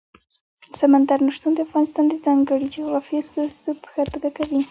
سمندر 0.79 1.19
نه 1.25 1.31
شتون 1.35 1.51
د 1.55 1.59
افغانستان 1.67 2.05
د 2.09 2.13
ځانګړي 2.25 2.67
جغرافیې 2.75 3.19
استازیتوب 3.21 3.77
په 3.83 3.87
ښه 3.93 4.03
توګه 4.13 4.29
کوي. 4.37 4.59